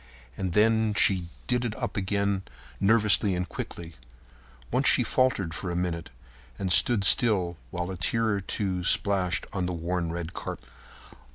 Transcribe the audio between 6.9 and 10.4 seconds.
still while a tear or two splashed on the worn red